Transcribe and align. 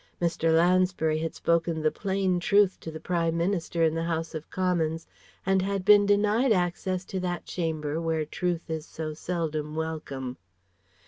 Mr. 0.19 0.51
Lansbury 0.51 1.19
had 1.19 1.35
spoken 1.35 1.79
the 1.83 1.91
plain 1.91 2.39
truth 2.39 2.79
to 2.79 2.89
the 2.89 2.99
Prime 2.99 3.37
Minister 3.37 3.83
in 3.83 3.93
the 3.93 4.05
House 4.05 4.33
of 4.33 4.49
Commons 4.49 5.05
and 5.45 5.61
had 5.61 5.85
been 5.85 6.07
denied 6.07 6.51
access 6.51 7.05
to 7.05 7.19
that 7.19 7.45
Chamber 7.45 8.01
where 8.01 8.25
Truth 8.25 8.67
is 8.71 8.83
so 8.87 9.13
seldom 9.13 9.75
welcome. 9.75 10.37